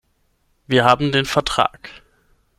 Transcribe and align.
Wir 0.65 0.83
haben 0.83 1.11
den 1.11 1.25
Vertrag. 1.25 1.91